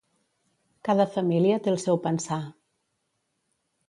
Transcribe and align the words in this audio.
Cada 0.87 1.03
família 1.17 1.59
té 1.67 1.71
el 1.73 1.77
seu 1.83 1.99
pensar. 2.07 2.39